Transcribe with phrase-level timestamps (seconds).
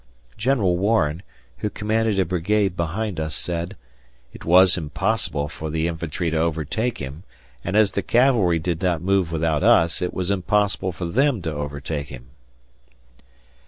[0.35, 1.21] General Warren,
[1.59, 3.75] who commanded a brigade behind us, said,
[4.33, 7.21] "It was impossible for the infantry to overtake him
[7.63, 11.53] and as the cavalry did not move without us, it was impossible for them to
[11.53, 12.31] overtake him."